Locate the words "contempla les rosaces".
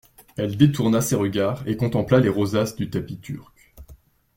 1.77-2.75